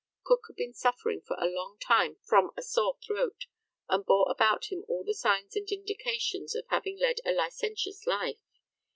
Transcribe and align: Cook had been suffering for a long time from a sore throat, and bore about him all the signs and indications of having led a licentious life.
Cook 0.23 0.45
had 0.49 0.55
been 0.55 0.73
suffering 0.73 1.21
for 1.21 1.35
a 1.39 1.45
long 1.45 1.77
time 1.79 2.17
from 2.25 2.49
a 2.57 2.63
sore 2.63 2.97
throat, 3.05 3.45
and 3.87 4.03
bore 4.03 4.31
about 4.31 4.71
him 4.71 4.83
all 4.87 5.03
the 5.03 5.13
signs 5.13 5.55
and 5.55 5.69
indications 5.71 6.55
of 6.55 6.65
having 6.69 6.97
led 6.97 7.17
a 7.23 7.31
licentious 7.31 8.07
life. 8.07 8.39